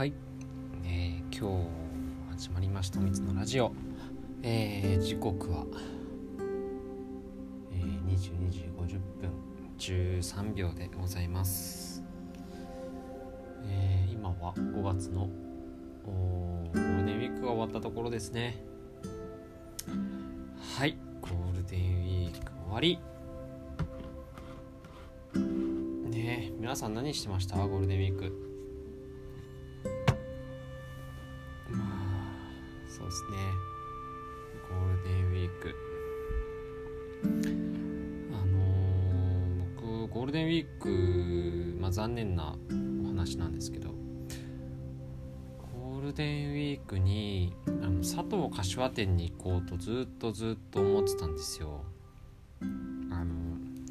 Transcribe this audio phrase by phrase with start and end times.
[0.00, 0.14] はい、
[0.86, 3.70] えー、今日始まりました「みつのラジオ」
[4.42, 5.66] えー、時刻は、
[7.70, 9.30] えー、22時50分
[9.76, 12.02] 13秒でございます、
[13.66, 15.28] えー、今は5月の
[16.06, 18.64] ゴールデンウィークが終わったところですね。
[20.78, 20.96] はい。
[21.20, 22.98] ゴールデンウィーク終わり。
[26.10, 27.58] ね皆さん何してました？
[27.58, 28.49] ゴールデンウィーク。
[41.90, 42.56] あ残念な
[43.04, 43.90] お話なんですけど
[45.74, 51.84] ゴールデンウィークにあの佐藤柏店に行こうとずっとずっと思ってたんですよ。
[53.10, 53.34] あの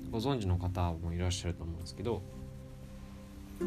[0.10, 2.22] ご存知の方もいらっしゃると思うんですけど
[3.62, 3.64] あ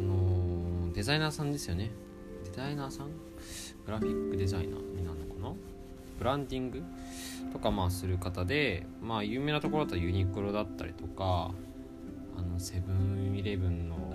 [0.00, 1.90] のデザイナーさんですよね。
[2.44, 3.08] デザイナーさん？
[3.84, 5.54] グラフィックデザイナーになるのかな？
[6.18, 6.82] ブランディング
[7.52, 11.52] とかまあする方でまあ有名なところだとユニクロだったりとか
[12.36, 14.14] あのセブンイレブンの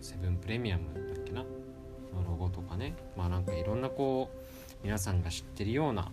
[0.00, 1.42] セブンプレミアムだっけな？
[1.42, 2.94] のロゴとかね。
[3.16, 4.36] まあなんかいろんなこう
[4.82, 6.10] 皆さんが知ってるような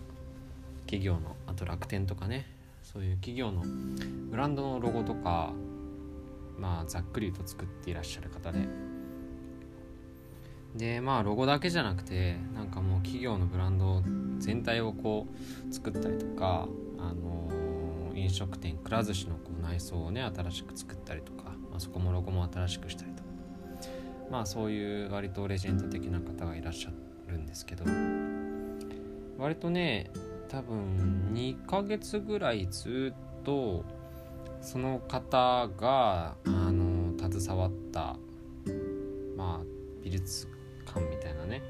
[0.82, 2.46] 企業のあと楽天とかね。
[2.82, 3.62] そういう企業の
[4.30, 5.52] ブランドのロゴとか
[6.58, 8.66] まあざっくり言うと作っていらっしゃる方で。
[10.76, 14.02] でまあロゴだけじゃなくてなんかもう企業のブランド
[14.38, 15.26] 全体をこ
[15.68, 17.67] う作ったりとかあのー、
[18.18, 23.28] 飲食店くら寿司のこう内装をね新しく作ったりとか、まあ、そこもロゴも新しくしたりとか。
[24.30, 26.90] まあそういう割とレジェンド的な方がいらっしゃ
[27.28, 27.84] るんですけど。
[29.38, 30.10] 割とね
[30.48, 33.84] 多分2ヶ月ぐらいずっと
[34.60, 38.16] その方があの携わった
[39.36, 39.64] まあ
[40.02, 40.48] 美術
[40.84, 41.62] 館みたいなね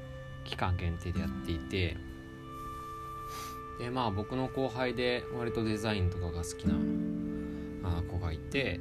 [0.43, 2.08] 期間限定でやっていて。
[3.79, 6.75] でまあ僕の後輩で割とデザインとかが好きな
[8.03, 8.79] 子がいて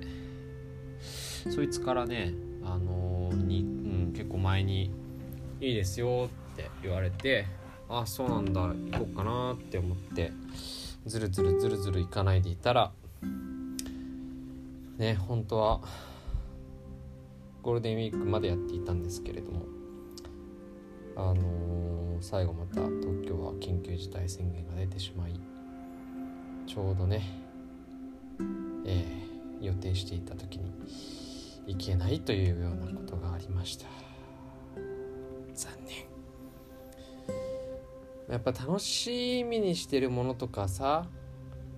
[1.50, 3.64] そいつからねあの、に、う
[4.10, 4.90] ん、結構前に
[5.60, 7.46] 「いいですよ」って言われて
[7.88, 10.32] あそうなんだ行こうかなって思って
[11.06, 12.92] ずるずるずるずる行かないでいたら
[14.98, 15.80] ね本当は
[17.62, 19.66] ゴールデンウィークまでやっていたんですけれども
[21.16, 25.40] あのー、最後また東京は緊急事態宣言が出てしまい
[26.66, 27.22] ちょうどね、
[28.84, 30.72] えー、予定していた時に
[31.66, 33.86] 行けないというようなことがありました。
[35.54, 35.96] 残念。
[38.28, 41.06] やっぱ楽しみにしてるものとかさ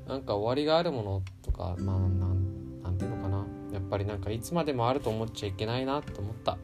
[0.09, 3.47] なんか終わりがあるものとかまあなんなんていうのかな。
[3.73, 6.59] やっぱりなんかいつまでもあると思っちゃいけないなと思った。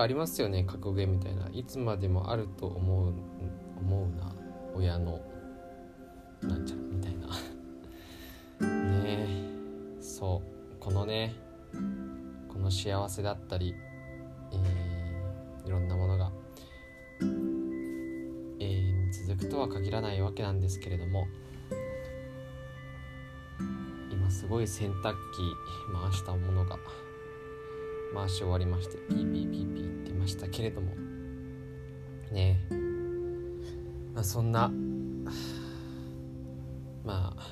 [0.00, 1.48] かありますよね格言みたいな。
[1.52, 3.14] いつまでもあると思う
[3.78, 4.34] 思うな。
[4.74, 5.20] 親の
[6.42, 7.28] なんちゃらみたいな。
[8.66, 9.26] ね
[9.98, 9.98] え。
[10.00, 10.80] そう。
[10.80, 11.34] このね
[12.48, 13.74] この幸せだったり、
[14.52, 16.32] えー、いろんなものが
[19.12, 21.26] 続くとは限らないわけなんですけれども
[24.10, 25.14] 今すごい洗濯機
[25.92, 26.78] 回したものが
[28.14, 30.94] 回し終わりましてピーピーピーピー言ってましたけれども。
[32.32, 32.60] ね。
[32.70, 32.74] え、
[34.14, 34.70] まあ、そんな
[37.04, 37.46] まあ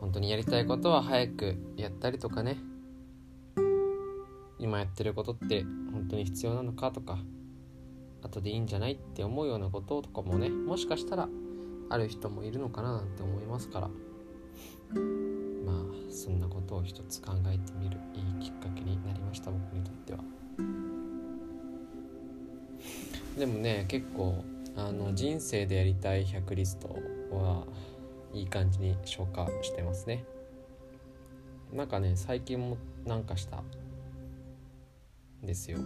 [0.00, 2.58] 本当にやりたいことは早くやったりとかね。
[4.58, 7.18] 今やってることって本当に必要なのかとか。
[8.26, 11.28] 後でいいんじゃないって思うようなこととかもねもしかしたら
[11.90, 13.90] ある人もいるのかななんて思いますから。
[16.14, 20.20] そんなことを一つ考えてみるいいきっかけになりました僕にとっては。
[23.36, 24.44] でもね結構
[24.76, 26.96] あの人生でやりたい100リスト
[27.34, 27.64] は
[28.32, 30.24] いい感じに消化してますね。
[31.72, 33.64] なんかね最近もなんかしたん
[35.42, 35.78] ですよ。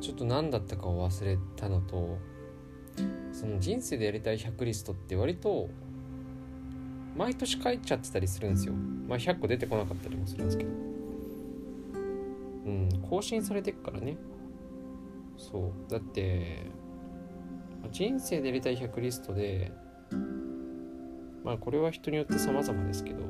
[0.00, 2.16] ちょっと何だったかを忘れたのと
[3.32, 5.68] その人生でやりたい100リストって割と
[7.16, 8.74] 毎年書いちゃってたりするんですよ。
[8.74, 10.70] まあ100個出てこなかったりもするんですけど。
[12.66, 14.16] うん更新されてっからね。
[15.38, 15.90] そう。
[15.90, 16.66] だって
[17.90, 19.72] 人生でやりたい100リストで
[21.44, 23.24] まあこれは人によって様々ですけど。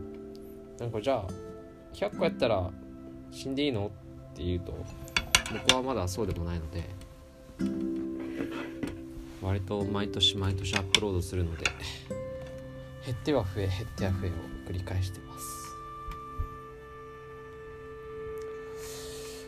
[0.78, 1.26] なんかじゃあ
[1.94, 2.70] 100個やったら
[3.30, 3.90] 死んでいいの
[4.32, 4.74] って言うと
[5.66, 6.84] 僕はまだそうでもないので
[9.40, 11.64] 割と毎年毎年アップロードするので。
[13.06, 14.32] 減っては増え減っては増えを
[14.68, 15.76] 繰り返してます。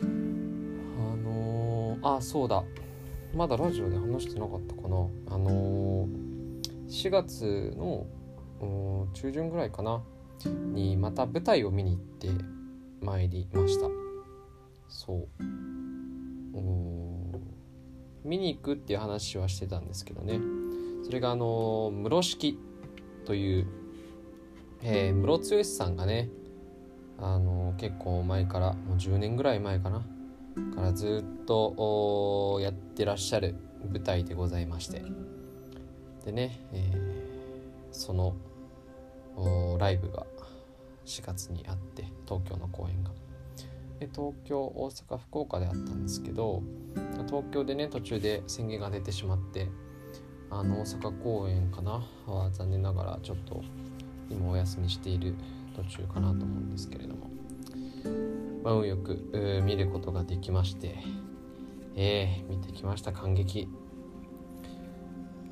[0.01, 0.05] あ
[1.17, 2.63] のー、あそうだ。
[3.35, 4.87] まだラジオで話してなかったかな。
[5.27, 8.07] あのー、4月の
[9.13, 10.01] 中旬ぐらいかな。
[10.47, 12.29] にまた舞台を見に行って
[13.01, 13.89] まいりました。
[14.87, 15.27] そう。
[18.23, 20.39] 見に行くっていう話はしてたんですけどね。
[21.03, 22.59] それがあの室式
[23.25, 23.67] という、
[24.81, 26.29] えー、室剛さんがね
[27.17, 30.05] あの結構前からもう10年ぐらい前かな
[30.75, 33.55] からずっとやってらっしゃる
[33.91, 35.03] 舞台でございまして。
[36.25, 36.99] でね、えー、
[37.91, 38.35] その
[39.79, 40.25] ライブが
[41.05, 43.11] 4月にあって東京の公演が。
[43.99, 46.63] で東京大阪福岡であったんですけど
[47.27, 49.67] 東京でね途中で宣言が出てしまって
[50.51, 52.03] あの大阪公演かな？
[52.27, 53.63] は残念ながらちょっと
[54.29, 55.35] 今お休みしている
[55.75, 57.29] 途中かなと思うんですけれども、
[58.63, 60.97] まあ、運よく見ることができまして。
[61.95, 63.11] えー、見てきました。
[63.11, 63.67] 感激。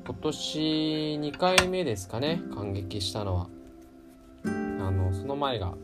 [0.06, 0.58] 今年
[1.20, 2.40] 2回目ですかね？
[2.54, 3.48] 感激したのは。
[4.46, 4.48] あ
[4.90, 5.74] のその前が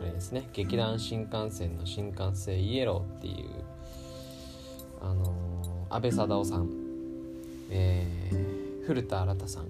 [0.00, 0.48] あれですね。
[0.52, 3.48] 劇団新幹線の新幹線イエローっていう
[5.00, 6.68] あの安倍貞夫さん、
[7.70, 9.64] えー、古田新太さん。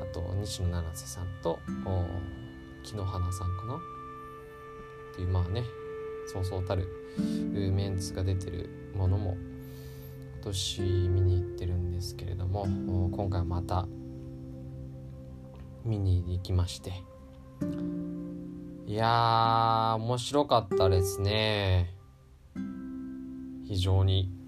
[0.00, 1.58] あと西野七瀬さんと
[2.82, 3.76] 木野花さんかな。
[3.76, 3.78] っ
[5.14, 5.64] ていうまあね
[6.32, 6.88] そうそうたる
[7.18, 9.36] メンツが出てるものも
[10.34, 12.66] 今年見に行ってるんですけれども
[13.10, 13.86] 今回また
[15.84, 16.92] 見に行きまして。
[18.86, 21.94] いや面白かったですね。
[23.64, 24.41] 非常に。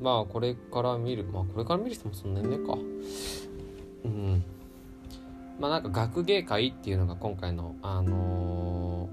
[0.00, 2.74] まあこれから見るまあこれから見る人もそんなにねか。
[4.04, 4.44] うん。
[5.58, 9.08] まあなんか学芸会っていうのが今回のあの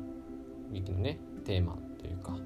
[0.72, 2.38] ー、劇のねテーマというか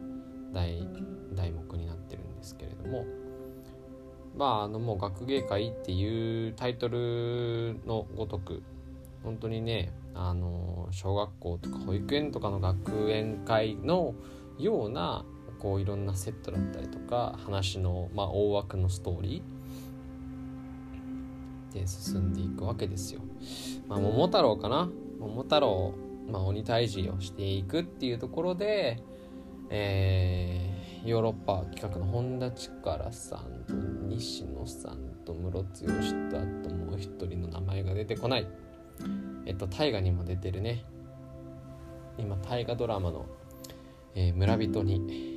[0.54, 0.88] 題
[1.34, 3.06] 題目になってるんですけれども。
[4.38, 8.62] まああのもう学芸会っていうタイトルのごとく
[9.24, 14.14] 本当にねあの小学校とか保育園とかの学園会の
[14.60, 15.26] ような
[15.60, 23.22] こういろんなセットだったりとか話の、まあ、大枠のストーリーで進んでいくわけですよ。
[23.88, 24.90] まあ、桃太郎かな。
[25.20, 25.94] 桃太郎、
[26.30, 29.02] まあ、鬼退治をしていくっていうところで、
[29.70, 33.74] えー、ヨーロッパ企画の本田力さんと
[34.08, 38.48] 西野さんとムロツヨシとあともう一人の名前が出てこない。
[39.46, 40.86] えっと大河にも出てるね。
[42.18, 43.26] 今大河ドラマの、
[44.16, 45.37] えー、村人に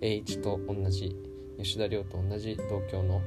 [0.00, 1.16] 栄一と同じ
[1.58, 3.20] 吉田亮と同じ同郷の、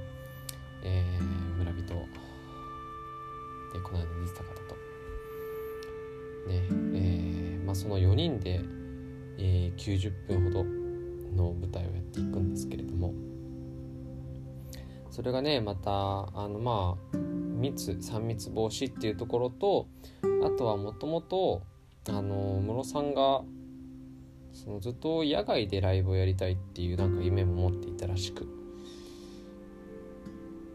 [0.84, 4.76] えー、村人でこの間出てた方と。
[6.48, 8.62] ねえー、まあその4人で、
[9.38, 10.64] えー、90分ほど
[11.36, 13.14] の舞台をやっていくんですけれども。
[15.10, 19.88] それがねまたあのまあ密3密防止っていうところと
[20.24, 21.62] あとはもともと
[22.10, 23.42] あの室さんが
[24.54, 28.48] そのずっと野外でライブをやりたいっていうなんか夢も持っていたらしく。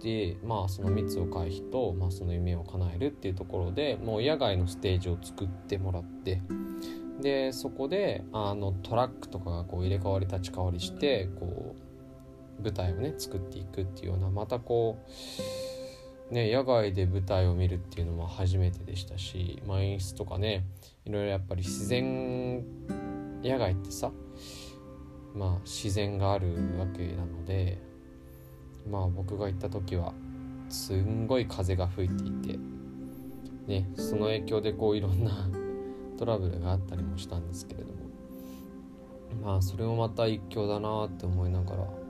[0.02, 6.40] でまあその密を回避と、まあ、その夢を叶えるっていうところでもう野外のステージを作ってもらって。
[7.20, 11.74] でそこであのトラックとかがこう入れ替わり立ち替わりしてこ
[12.60, 14.98] う舞台をね作っていくっていうようなまたこ
[16.30, 20.66] うね野外で舞台を見るっていうのも初めてでしたし、まあ、演出とかね
[21.04, 22.64] いろいろやっぱり自然
[23.48, 24.10] 野外ってさ
[25.34, 26.48] まあ自然がある
[26.78, 27.78] わけなので
[28.88, 30.12] まあ僕が行った時は
[30.68, 32.58] すんごい風が吹いていて
[33.66, 35.48] ねその影響でこういろんな
[36.18, 37.94] トラブルがあったりもしたんですけれども
[39.42, 42.06] まあそれもまた一興だなって思いながら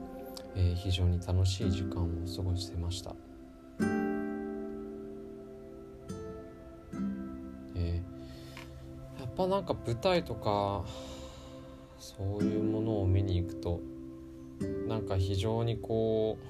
[0.59, 3.15] えー、非常に楽しい時間を過ごしてました。
[7.75, 10.83] えー、やっぱなんか舞台とか
[11.99, 13.81] そういうものを見に行くと
[14.87, 16.47] なんか非常にこう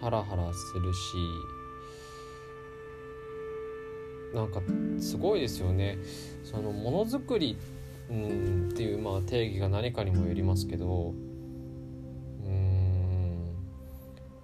[0.00, 0.98] ハラハラするし
[4.34, 4.60] なんか
[5.00, 5.98] すごいですよね
[6.44, 7.56] そのものづくり
[8.10, 11.14] うんっていうまあ定義が何かにもよりますけど
[12.44, 13.56] うん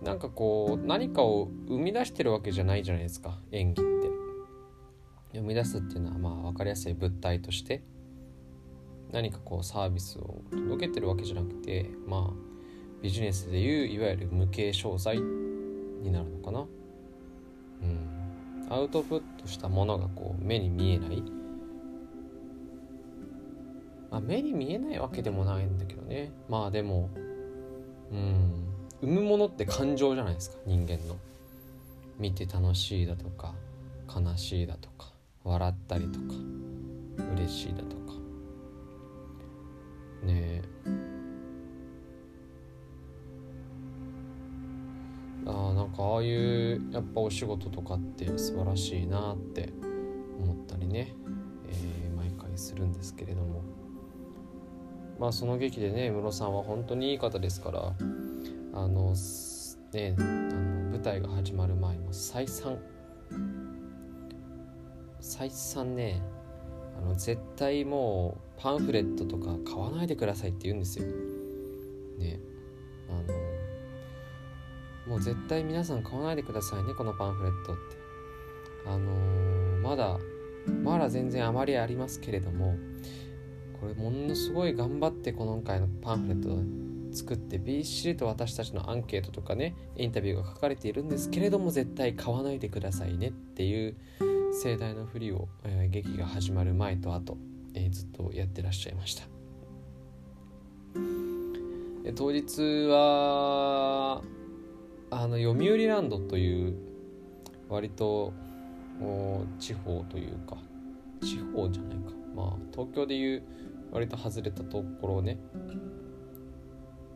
[0.03, 4.02] なんかこう何かを生み出してるわけじゃないじゃないですか演技って。
[5.35, 7.83] 生み出すっていうのはまあ分かりやすい物体として
[9.11, 12.53] 何かこうサービスを届けてるわけじゃなくてまあ
[13.03, 16.61] ビジネスでいういわゆる無形商材になるのかな。
[16.61, 18.69] うん。
[18.71, 21.23] アウトプットしたものがこう目に見えない。
[24.11, 26.33] まあ、目に見えないわけでもないんだけどね。
[26.49, 27.11] まあでも
[28.13, 28.69] うん。
[29.01, 30.59] 生むものって感情じゃないですか。
[30.65, 31.17] 人間の。
[32.19, 33.55] 見て楽しいだとか
[34.09, 34.92] 悲しいだとか。
[35.45, 36.35] 笑ったりとか
[37.35, 38.13] 嬉しいだとか。
[40.25, 40.63] ね
[45.45, 49.73] あなんかああいうやっぱお仕事とかって素晴らしいなって
[50.39, 51.13] 思ったりね、
[51.69, 53.63] えー、毎回するんですけれども。
[55.23, 57.93] まあその劇でねムロさんは本当にいい方ですから
[58.75, 59.15] あの
[59.93, 62.77] ねあの舞台が始まる前も再三
[65.23, 66.21] 再三ね
[66.99, 71.07] あの絶対もうパンフレットとか買わないでくださいって言うんですよ。
[72.19, 72.39] ね
[73.09, 73.13] あ
[75.07, 78.03] のもう絶対皆さん買わないでくださいねこのパンフレットって。
[78.85, 80.19] あのー、まだ
[80.83, 82.77] まだ全然あまりありますけれども
[83.81, 93.97] これものすごい頑張ってこの今回のパンフレット作ってびっしりと私たちのアンケートとかねインタビューが書かれているんですけれども絶対買わないでくださいねっていう
[94.53, 97.39] 盛大な振りを、えー、劇が始まる前と後、
[97.75, 99.25] えー、ずっとやってらっしゃいました。
[102.15, 104.23] 当日は
[105.11, 106.75] あの読売ランドという
[107.69, 108.33] 割と
[109.59, 110.59] 地方というか
[111.23, 112.13] 地方じゃないか。
[112.35, 113.43] まあ東京でいう
[113.91, 115.39] 割と外れたところね。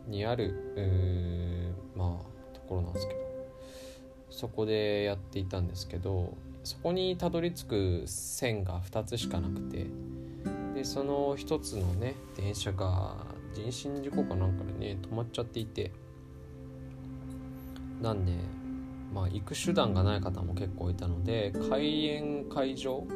[0.06, 1.64] にある
[1.94, 3.26] まあところなんですけど。
[4.28, 9.86] そこでやっていたんですけどそこにたどり着く線が2つしかなくて
[10.74, 13.18] でその1つのね電車が
[13.54, 15.92] 人身事故かなんかでね止まっちゃっていて
[18.02, 18.32] なんで
[19.14, 23.06] まあ行く手段がない方も結構いたので開園会場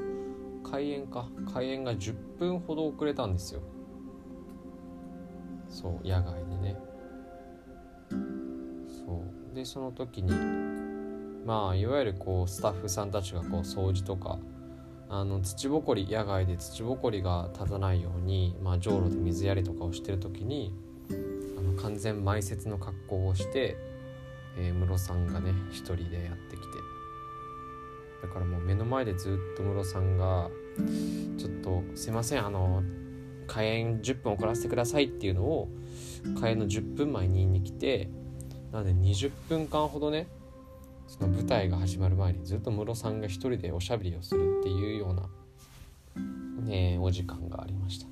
[0.63, 3.63] 開園か開園が10分ほど遅れたんですよ。
[5.69, 6.77] そう野外でね。
[8.11, 9.57] そう。
[9.57, 10.31] でその時に
[11.45, 14.39] まあいわゆるこうスタッフさんたちがこう掃除とか
[15.09, 20.73] あの土ぼこり野外で土ぼこりが立たないように、まあ、じょうろで水やりとかをしてる時に
[21.59, 23.77] あの完全埋設の格好をして、
[24.57, 27.01] えー、室さんがね一人でやってきて。
[28.23, 30.51] だからもう目の前でずっと室さんが
[31.39, 32.83] 「ちょっとすいませんあの
[33.47, 35.69] 開演10分遅らせてください」っていうのを
[36.41, 38.11] 開演の10分前に言いに来て
[38.73, 40.27] なので20分間ほどね
[41.11, 45.29] その舞台が始まる前にずっとムロさんが一人でおしゃべりをするっていうような、
[46.63, 48.07] ね、お時間がありました。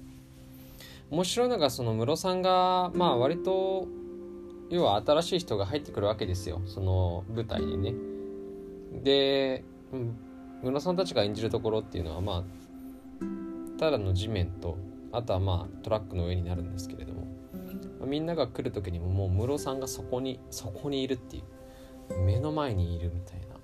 [1.09, 3.87] 面白いのがそのムロさんがまあ割と
[4.69, 6.61] 要は新しい人が入ってくるわけですよ。
[6.67, 7.95] その舞台にね。
[9.05, 9.63] で
[9.93, 12.45] ムロさんたちが演じるところっていうのはま
[13.23, 14.77] あただの地面と
[15.13, 17.29] あとはまあトラックの上になるんですけれども。
[18.07, 21.58] みんなが来る時にももうムロさんがそこにそこにいるっていう。
[22.17, 23.57] 目の前にいるみたいな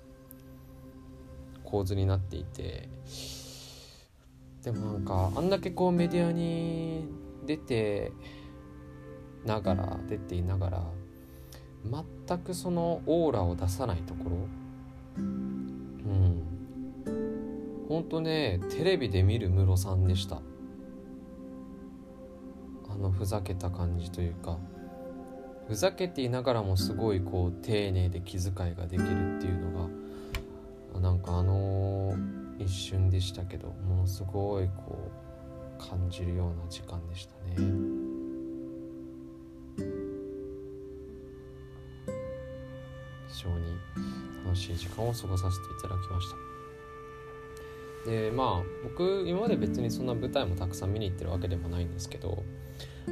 [1.63, 2.89] 構図になっていて
[4.63, 7.05] でもなんかあんだけこうメディアに
[7.45, 8.11] 出て
[9.45, 10.83] ながら出ていながら
[12.27, 14.37] 全くそのオーラを出さないところ
[15.17, 16.43] うん。
[17.87, 20.41] ほんとねテレビで見るムロさんでした。
[22.89, 24.57] あのふざけた感じというか。
[25.67, 29.89] ふざけていながらもすごいこう丁寧で気遣いができるっていうの
[30.93, 32.15] がなんかあの
[32.59, 38.05] 一瞬でしたけどものすごいこう感じるような時間でしたね。
[43.27, 43.65] 非常に
[44.45, 46.54] 楽しい時間を過ごさせていただきました。
[48.05, 52.43] でまあ僕今まで別にそんな舞台もたくさん見に行ってるわけでもないんですけど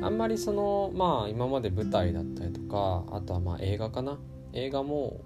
[0.01, 4.19] あんまりそのまあ今まで舞台だったりとかあとはまあ映画かな？
[4.53, 5.21] 映画も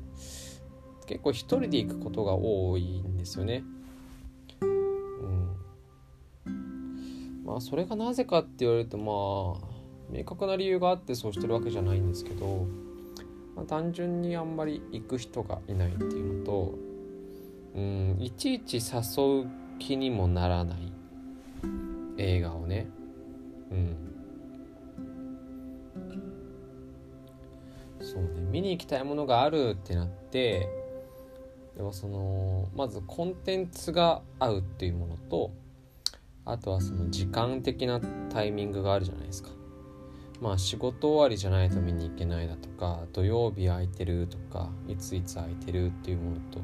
[1.05, 3.63] 結構一人で行くことが多いんですよね。
[4.61, 5.57] うん
[7.45, 9.67] まあそれがなぜかって言われるとまあ
[10.09, 12.65] 明確な理由があってそうしてるわけじゃないんですけど、
[13.55, 16.75] まあ、単純にあんまり行く人がいないっていうのと
[17.77, 20.91] うんいちいち誘う気にもならない。
[22.17, 22.87] 映画をね。
[23.71, 23.95] うん。
[28.01, 28.29] そうね。
[28.51, 30.67] 見に行きたいものがあるってなって
[31.75, 35.51] でもそのまずコンテンツが合うっていうものと
[36.45, 37.99] あとはその時間的な
[38.31, 39.49] タイミングがあるじゃないですか。
[40.41, 46.59] まあ仕事終わりじゃないと見に行けないだとか土曜日空いてるとかいついつ空いてるっていうものと。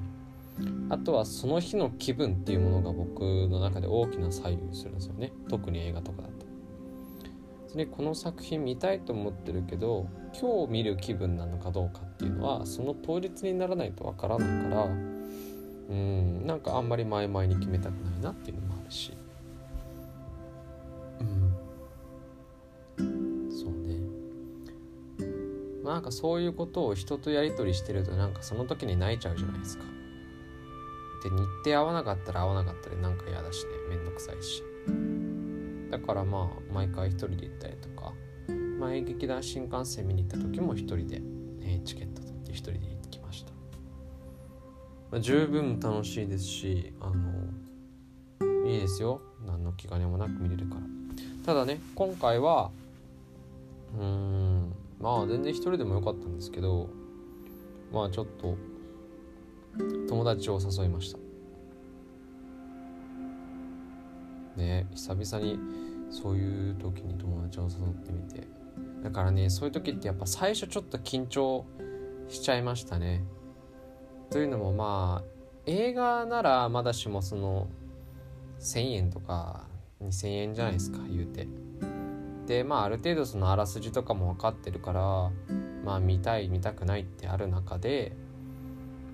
[0.90, 5.34] あとはその日の気分っていうものが僕の中で大きな左右するんですよね。
[5.50, 6.34] 特に映画とかだと。
[7.76, 10.08] でこの作品見たいと思ってるけど
[10.40, 14.84] 今日見る気分なのかどうかっていうのはその当日にならないとわからないから
[15.90, 19.18] うんなんかあんまり前々に決めたくないなっていうのもあるし。
[21.20, 21.24] う
[23.04, 23.52] ん。
[23.52, 24.00] そうね。
[25.84, 29.84] まあなんかそういうことを人とやり取りしてるとなんかその時に泣いちゃうじゃないですか。
[31.24, 34.64] で日程合わなかったら合わなかったりなんか嫌だしねめんどくさいし。
[35.90, 38.14] だからまあ毎回一人で行ったりとか、
[38.80, 41.22] まあ、演劇団新幹線見に行った時も一人で、
[41.62, 43.52] え、チケット取って一人で行ってきました、
[45.12, 49.22] まあ、十分楽しいですしあのいいですよ。
[49.46, 50.82] 何の気兼ねもなく見れるから。
[51.46, 52.72] ただね今回は
[53.96, 56.90] うーんまあ全然一人でもよかったんですけど
[57.92, 58.58] まあちょっと
[60.08, 61.20] 友達を誘いました。
[64.56, 65.60] ね久々に
[66.12, 68.48] そういう時に友達を誘ってみて。
[69.04, 71.66] だからねそういう時ってやっぱ最初ちょっと緊張
[72.30, 73.24] しちゃいましたね。
[74.30, 75.34] というのもまあ
[75.66, 77.68] 映画ならまだしもその
[78.60, 79.68] 1,000円とか
[80.02, 81.48] 2,000円じゃないですか言うて。
[82.48, 85.32] でまあある程度そのあらすじとかも分かってるから
[85.84, 88.16] まあ見たい見たくないってある中で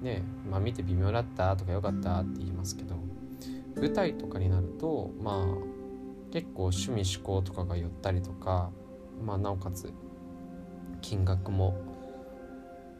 [0.02, 2.96] ねまあ見て微妙だったとか良かったって言いますけど
[3.76, 5.46] 舞台とかになるとまあ
[6.32, 8.72] 結構趣味思考とかが寄ったりとか
[9.24, 9.94] まあなおかつ
[11.02, 11.78] 金額も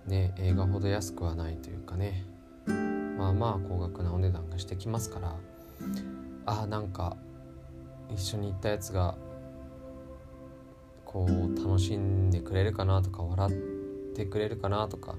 [0.08, 2.26] ね映画ほど安くはないというかね。
[3.20, 5.36] まあまあ高額なお値段がしてきますから
[6.46, 7.18] あなんか
[8.10, 9.18] 一緒に行ったやつが
[11.04, 13.54] こう楽しんでくれるかなとか笑っ
[14.16, 15.16] てくれるかなとか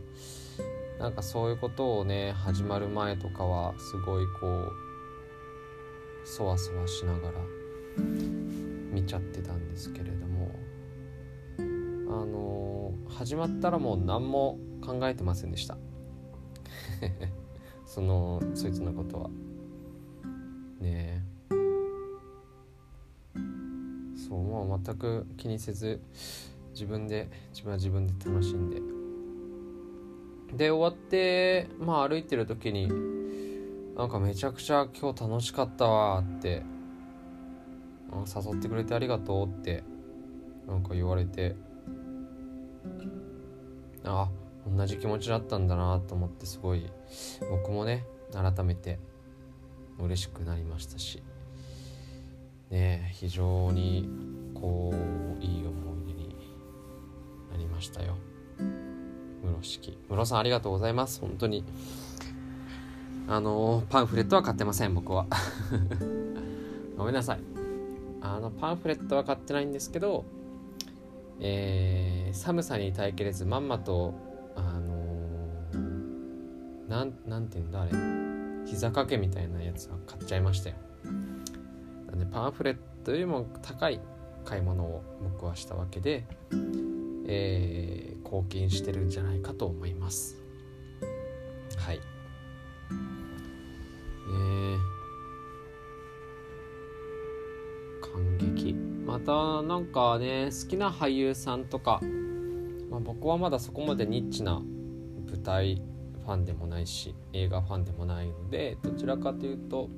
[1.01, 7.39] なんかそういうことをね始まる前とかはすごいこうそわそわしながら
[8.93, 10.51] 見ちゃってたんですけれども
[11.57, 11.63] あ
[12.27, 15.79] のー、始まったらもう何も考えてませんでした。
[17.87, 19.31] そのそいつのことは。
[20.81, 21.55] ねえ。
[24.29, 26.03] そうもう全く気にせず
[26.73, 29.00] 自分で自分は自分で楽しんで
[30.57, 32.89] で終わってまあ歩いてる時に
[33.97, 36.63] なんかめちゃくちゃ今日楽しかったわって
[38.13, 39.85] 誘ってくれてありがとうって
[40.67, 41.55] なんか言われて
[44.05, 44.29] あ
[44.67, 46.91] 同じ気持ちだったんだなと思ってすごい
[47.51, 48.99] 僕もね改めて
[49.99, 51.23] 嬉しくなりましたし
[52.71, 54.09] ね非常に
[54.55, 56.37] こういい思い出に
[57.51, 58.17] なりましたよ。
[59.63, 61.21] 室式室さんありがとうございます。
[61.21, 61.65] 本当に。
[63.29, 65.27] あのパンフレットは買ってません僕は。
[66.97, 67.41] ごめんなさい。
[68.21, 70.25] あのパンフレットは買ってないんですけど
[71.41, 74.15] えー、寒さに耐えきれずまんまと
[74.57, 77.93] あのー、なんなんていうんだあれ。
[78.67, 80.77] 膝掛けみたいなやつは買っちゃいましたよ。
[82.09, 84.01] なんでパンフレットよりも高い
[84.45, 86.27] 買い物を僕はしたわけで、
[87.27, 90.41] えー、貢献してるんじゃないかと思います。
[91.77, 92.01] はい。
[94.29, 94.91] え。
[98.01, 98.73] 感激。
[99.05, 102.01] またなんかね好きな俳優さんとか、
[102.89, 104.63] まあ、僕はまだそこまでニッチな
[105.27, 105.83] 舞台
[106.25, 109.89] ファンでもないし映画ファンでもないのでどちらかというと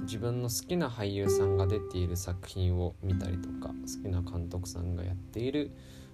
[0.00, 5.70] 自分の好きな俳優さんが出ている作品を見たりとか好きな監督さんがやっている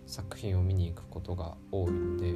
[0.09, 2.35] 作品を見に行くことが多いので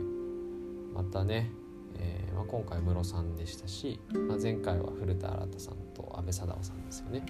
[0.94, 1.50] またね、
[1.98, 7.24] えー、まあ、今回ムロさんでしたし、まあ、前回は古田新太さんと阿部サダヲさんですよね。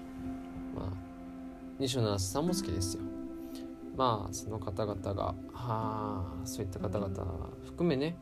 [0.74, 0.86] まあ
[1.78, 3.02] 西野七瀬さんも好きですよ。
[3.96, 8.16] まあその方々がはあそういった方々含めね、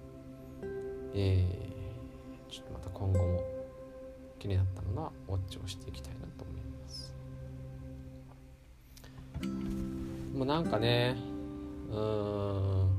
[1.15, 3.45] えー、ちょっとまた今後も
[4.39, 7.15] 気になったものはウォッチをしていきたいなと思います。
[10.35, 11.30] もうなんかね
[11.91, 12.91] うん。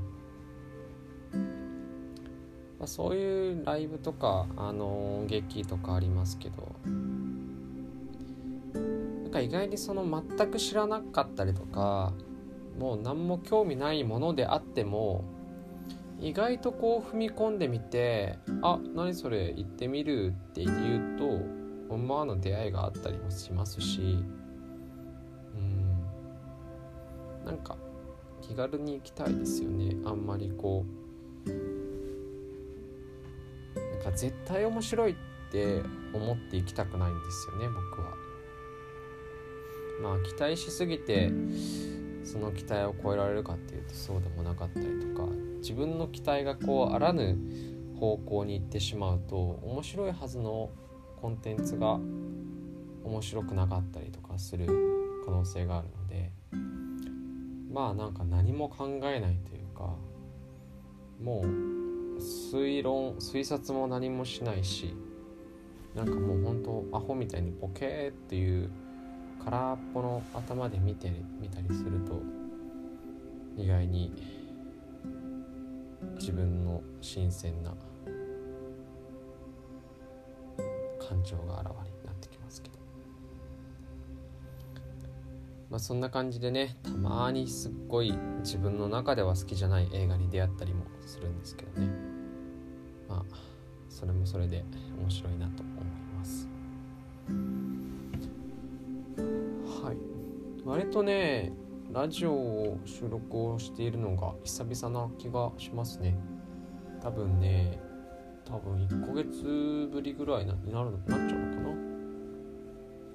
[2.80, 6.76] まあ、そういうライブとか、あのー、劇とかありますけど。
[9.24, 12.12] なんか意外にその全く知らなかったりとか
[12.78, 15.24] もう何も興味ないものであっても
[16.20, 24.24] 意外とこう踏み込んでみて「あ何それ行ってみる」って言うと思わぬ出会いがあったりもしますし。
[25.56, 27.46] うん。
[27.46, 27.78] なんか
[28.52, 29.96] 気軽に行きたいですよね。
[30.04, 31.50] あんまりこう。
[33.80, 35.16] なんか絶対面白いっ
[35.50, 35.82] て
[36.14, 38.14] 思って行きたくないんですよね僕は。
[40.04, 41.32] まあ期待しすぎて
[42.26, 47.38] その期待を超えられるかっていうとそうでもなかったりとか自分の期待がこうあらぬ
[47.98, 50.72] 方向に行ってしまうと面白いはずの
[51.22, 52.00] コンテンツが
[53.06, 54.68] 面白くなかったりとかする
[55.26, 56.32] 可能性があるので
[57.72, 59.96] まあなんか何も考えないというか
[61.24, 61.46] もう
[62.20, 64.96] 推論推察も何もしないし
[65.96, 68.70] なんかもう本当アホみたいにボケーっていう
[69.44, 72.22] 空っぽの頭で見てみたりすると
[73.58, 74.14] 意外に
[76.20, 77.74] 自分の新鮮な
[81.00, 81.72] 感情があら
[85.72, 91.88] まあそんな感じでねたまにすっごい自分の中では好きじゃない映画に出会ったりもするんですけどね。
[93.08, 93.36] まあ
[93.88, 94.66] それもそれで
[95.00, 95.86] 面白いなと思い
[96.18, 96.50] ます。
[99.82, 99.98] はい。
[100.66, 101.54] 割とね
[101.94, 106.18] ラジオを収録をしているのが久々な気がしますね。
[107.02, 107.80] 多分ね
[108.44, 111.70] 多分1ヶ月ぶりぐらいになるのなっちゃうのかな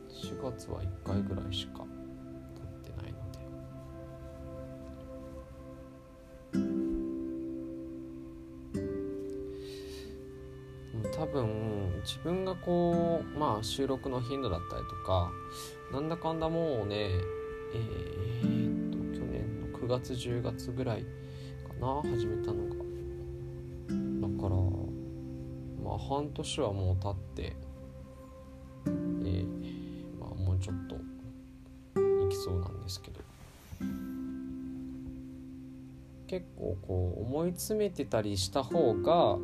[0.08, 1.84] ？4月は1回ぐらいしか。
[12.16, 15.30] 自分がこうまあ収録の頻度だったりとか
[15.92, 17.10] なんだかんだもうね
[17.74, 21.06] えー、っと去年の9月10月ぐらいか
[21.80, 22.76] な始めたのが。
[23.88, 24.56] だから
[25.84, 27.56] まあ半年はもう経って
[28.86, 29.46] えー、
[30.18, 33.20] まあもうちょっといきそうなんですけど。
[36.26, 39.38] 結構こう思い詰めてたりした方が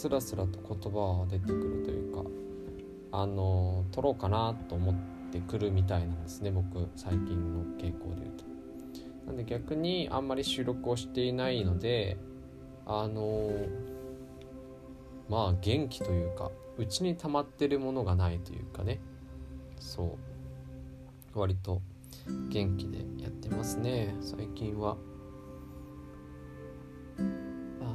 [0.00, 2.24] スラスラと言葉は出てくるというか
[3.12, 4.94] あの撮ろうかなと思っ
[5.30, 8.44] てくるみたいなんですね僕最近の傾向で言うと。
[9.26, 12.16] なんで逆にあんまり収録をしていないので
[12.86, 13.52] あの
[15.28, 19.00] まあ元気というかうちに溜まってるものがないというかね
[19.78, 20.16] そ
[21.34, 21.82] う割と
[22.48, 24.96] 元気でやってますね最近は。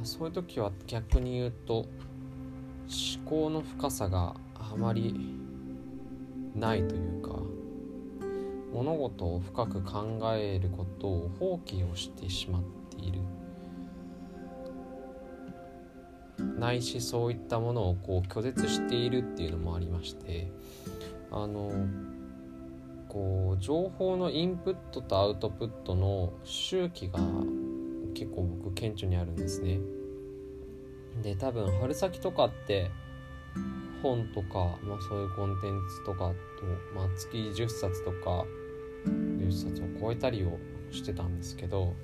[0.06, 1.88] そういう時は逆に言うと思
[3.24, 5.36] 考の深さがあまり
[6.54, 7.36] ないというか
[8.72, 12.62] 物事を深く考えることを放棄をしてしまっ
[12.96, 13.20] ている
[16.58, 20.50] ないしそういったものをこう拒絶しているっていうのもありまして
[21.30, 21.72] あの
[23.08, 27.18] こう情報のインプットとアウトプットの周期が
[28.14, 29.78] 結構僕顕著にあるんですね。
[31.22, 32.90] で多分春先とかって
[34.02, 36.34] 本とか、まあ、そういうコンテンツとかと、
[36.94, 38.44] まあ、月10冊とか
[39.06, 40.58] 10冊を超えたりを
[40.90, 41.94] してたんですけど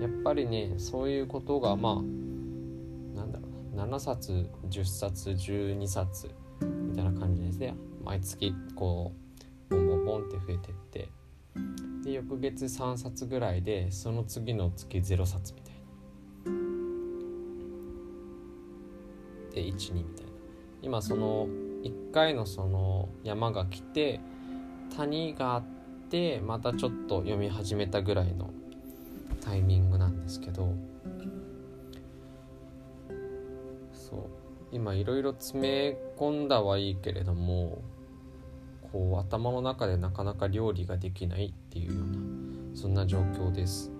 [0.00, 1.94] やっぱりねそういうことがまあ
[3.16, 7.74] なんだろう7冊10冊12冊みたいな感じですね。
[8.04, 9.12] 毎月こ
[9.70, 11.08] うボンボンボンって増えてって。
[12.04, 15.67] で翌月3冊ぐらいでその次の月0冊みたいな。
[19.62, 20.32] で12みたいな。
[20.82, 21.48] 今その
[21.82, 24.20] 1回のその山が来て
[24.96, 25.62] 谷があっ
[26.10, 28.50] てまたちょっと読み始めたぐらいの
[29.40, 30.72] タイミングなんですけど。
[33.92, 34.20] そう。
[34.70, 37.82] 今いろいろ詰め込んだはいいけれども
[38.92, 42.06] こう頭の中でなかなか料理ができないっていうよう
[42.72, 43.97] なそんな状況です。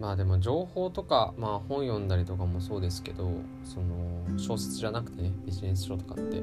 [0.00, 3.30] まあでも情報とか、まあ、本読んだりとかもそうですけど
[3.64, 6.42] その小説じゃなくてねビジネス書とかって。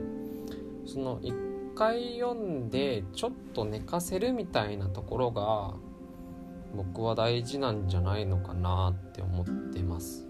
[0.86, 1.34] その一
[1.76, 5.76] 回読んでちょっと寝かせるみたいなところが
[6.76, 10.28] 僕は大事なんじゃないのかなって思ってます。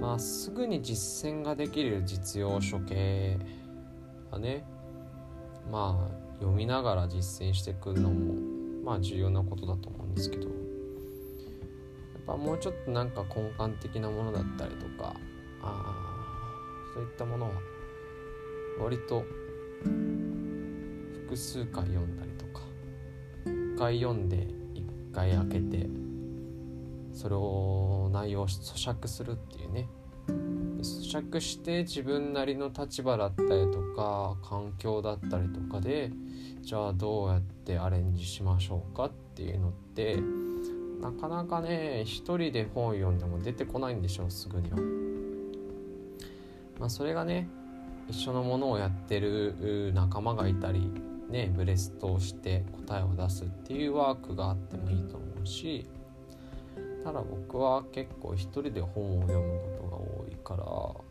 [0.00, 3.38] まあすぐに実践ができる実用書系
[4.30, 4.64] はね
[5.70, 8.34] まあ読みながら実践していくのも
[8.84, 10.61] まあ重要なことだと思うんですけど。
[12.26, 15.14] ぱもうちょっとなんか根幹的なものだったりとか
[15.62, 16.12] あ
[16.94, 17.52] そういったものは
[18.80, 19.24] 割と
[21.24, 22.62] 複数回読んだりとか
[23.46, 24.36] 1回読んで
[24.74, 25.88] 1回開けて
[27.12, 29.88] それを内容を咀嚼するっていうね。
[30.82, 36.10] 咀嚼して自分なりの立場だったりとか環境だったりとかで
[36.62, 40.18] じゃあどうやってアレンジしましょうかっていうのって
[41.02, 44.78] なかなかね一人で本読んでも出てこないんでしょうすぐには。
[46.78, 47.48] まあ、それがね
[48.08, 50.90] 一緒のものをやってる仲間がいたり
[51.28, 55.86] ねブレストをして答えを出すっていうワークがあってもいいと思うし
[57.04, 61.04] ただ僕は結構一人で本を読むことが多いか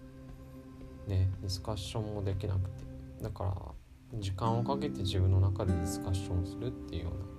[1.08, 2.84] らねディスカッションもできなくて
[3.22, 7.31] だから時間をかけて自分の中でディスカッションするっていうような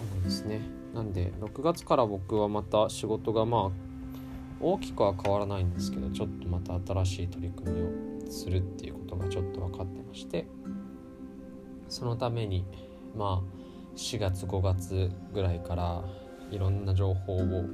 [0.00, 0.60] ことですね。
[0.94, 3.90] なんで6月から僕はまた仕事がまあ
[4.60, 10.46] 大きくは変わらないんですけどちょっとまた新しい取り組みをするっていうことがちょっと分かってまして
[11.88, 12.64] そのために
[13.16, 16.04] まあ4月5月ぐらいから
[16.50, 17.64] いろんな情報を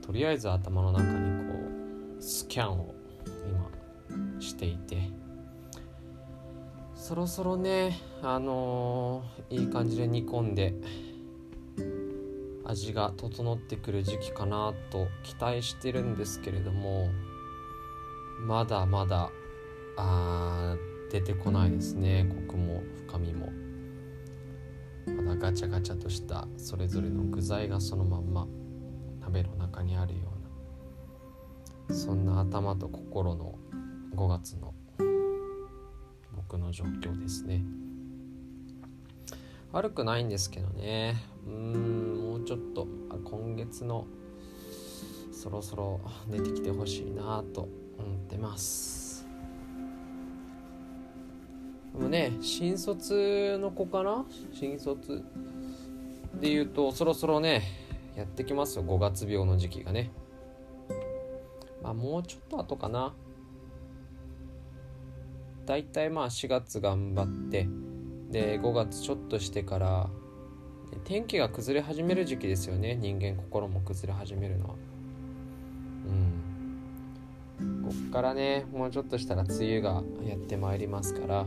[0.00, 1.54] とりあえず頭の中にこ
[2.18, 2.94] うスキャンを
[4.08, 5.10] 今していて
[6.94, 10.74] そろそろねあのー、いい感じで煮込んで
[12.70, 17.08] 味が整ってくる時期かなと期待してるんですけれども
[18.46, 19.30] まだまだ
[19.96, 20.76] あ
[21.10, 22.24] 出てこないですね。
[22.46, 23.50] コクも深みも。
[25.06, 28.46] まだガチャガチャとしたそれぞれの具材がそのまんま
[29.20, 30.32] 鍋の中にあるよ
[31.88, 33.58] うなそんな頭と心の
[34.14, 34.72] 5月の
[36.36, 37.64] 僕の状況ですね
[39.72, 41.16] 悪くないんですけどね。
[41.46, 42.86] うんもうちょっと
[43.24, 44.06] 今月の
[45.32, 49.26] そろそろ出てきてほしいなと思ってます。
[51.94, 54.24] でもね新卒の子かな？
[54.52, 55.22] 新卒
[56.40, 57.62] で言うとそろそろね
[58.16, 58.84] やってきますよ。
[58.84, 60.10] 5月病の時期がね。
[61.82, 63.14] まあもうちょっと後かな。
[65.66, 67.68] だいたいまあ4月頑張って
[68.30, 70.08] で5月ちょっとしてから
[71.04, 72.96] 天気が崩れ始める時期ですよね。
[72.96, 74.74] 人間心も崩れ始めるのは。
[77.60, 77.82] うん。
[77.82, 81.46] こっからねもうちょっとしたら梅雨がやってまいりますから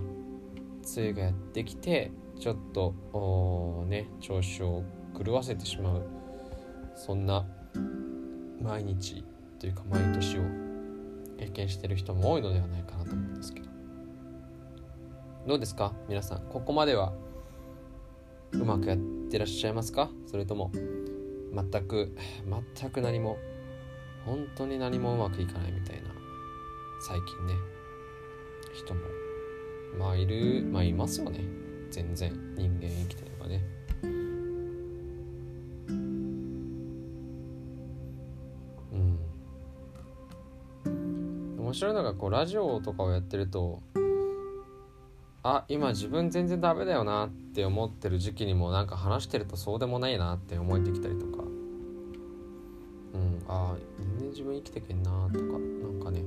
[0.96, 4.84] 梅雨がやってきてちょっとね調子を
[5.18, 6.04] 狂わせてしまう
[6.96, 7.46] そんな
[8.62, 9.24] 毎日
[9.60, 10.42] というか毎年を
[11.38, 13.73] 経験してる人も多いのではないかなと思うんですけど
[15.46, 15.94] どうですか？
[16.08, 17.12] 皆さんここまでは
[18.54, 18.98] うまくやっ
[19.30, 20.10] てらっしゃいますか？
[20.26, 20.72] それとも
[21.54, 22.16] 全く
[22.80, 23.38] 全く何も
[24.26, 26.10] 本当に何もうまくいかないみたいな
[27.06, 27.56] 最近ね
[28.74, 29.02] 人も
[30.00, 31.42] まあいるまあいますよね。
[31.92, 33.62] 全然人間生きてればね。
[34.02, 34.08] う
[38.96, 39.20] ん。
[41.60, 43.82] 面白いのがこうラジオとかをやってると
[45.46, 51.44] あ今自分全然ダメだよなって思ってる時期にもなんか話してるとそうでもないなって思えてきたりとか。
[53.14, 56.24] うんあ全然自分生きてけんなとかなんかね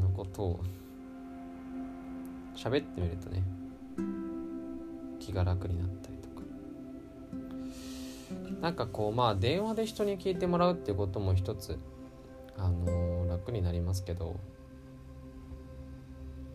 [0.00, 0.60] のことを
[2.54, 3.42] 喋ってみるとね
[5.18, 6.34] 気が楽になったりとか。
[8.60, 11.78] なんかこうまあ電話で人に聞いてもらうっていうことも一つ
[12.56, 14.36] あのー、楽になりますけど。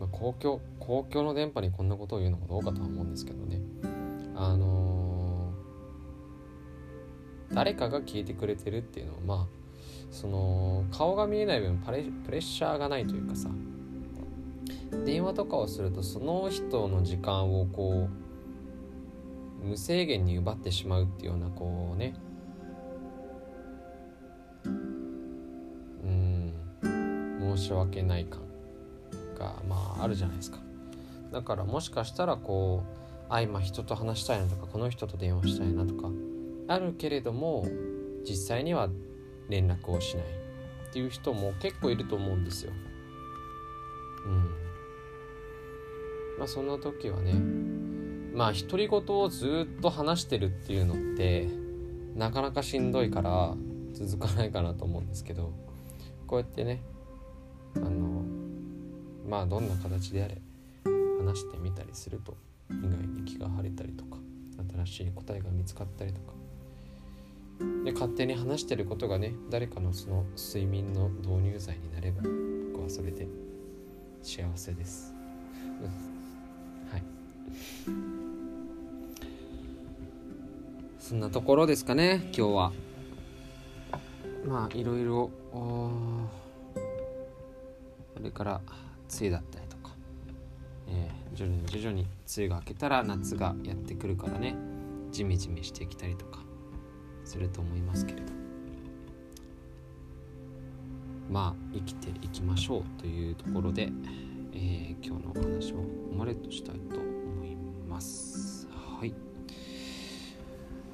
[0.00, 3.60] まあ、公共公共の電波にこんなことを言うのもどうかとは思うんですけどね。
[4.34, 9.46] あのー、誰かが聞いてくれてるっていうのはまあ
[10.10, 13.50] その顔が見えない分プレプレッシャーがないというかさ。
[15.04, 18.08] 電話とかをするとその人の時間をこ
[19.62, 22.14] う無制限に奪ってしまうっていうようなこうね。
[24.64, 24.68] う
[26.08, 27.56] ん。
[27.56, 28.49] 申し訳ない感。
[29.40, 30.58] がまああるじゃないですか。
[31.32, 36.10] だからもしかしたらこうあ今人と話したいなとかこの人と電話したいなとか
[36.68, 37.64] あるけれども
[38.28, 38.88] 実際には
[39.48, 42.72] 連絡をしないっていう人も結構いると思うんですよ。
[44.26, 44.34] うん。
[46.38, 47.34] まあそんな時はね
[48.34, 51.48] まあ独り言をずっと話してるっていうのって
[52.14, 53.54] なかなかしんどいから
[53.92, 55.52] 続かないかなと思うんですけど
[56.26, 56.82] こうやってね
[57.76, 58.22] あの
[59.30, 60.36] まあどんな形であれ
[61.24, 62.36] 話してみたりすると
[62.68, 64.16] 意外に気が晴れたりとか
[64.84, 66.32] 新しい答えが見つかったりとか。
[67.84, 72.22] で勝手に話してることがね誰かのその睡眠の導入剤になれば
[72.72, 73.28] 僕はそれで
[74.22, 75.14] 幸せです。
[76.90, 77.02] はい。
[80.98, 82.72] そんなところですかね今日は。
[84.44, 86.28] まあいろいろこ
[88.20, 88.60] れから
[89.18, 89.94] 梅雨だったりとか、
[90.88, 94.56] えー、徐々に徐々に梅雨が明けたら夏がやってくるからね
[95.10, 96.40] ジメジメしてきたりとか
[97.24, 98.32] すると思いますけれど
[101.30, 103.92] まあ生きていきましょうというところで、
[104.52, 105.76] えー、今日のお話を
[106.10, 107.54] 終わりとしたいと思い
[107.88, 108.66] ます。
[108.98, 109.14] はい。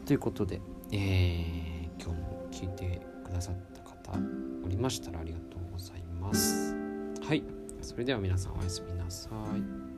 [0.04, 0.60] ということで、
[0.92, 4.18] えー、今日も聞いてくださった方
[4.64, 6.74] おりましたらありがとうございます。
[7.26, 7.65] はい。
[7.80, 9.95] それでは皆さんおやすみなさい。